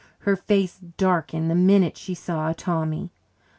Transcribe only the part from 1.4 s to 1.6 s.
the